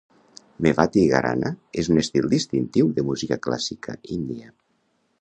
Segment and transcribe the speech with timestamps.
[0.65, 1.51] Mewati Gharana
[1.83, 4.55] és un estil distintiu de música clàssica índia.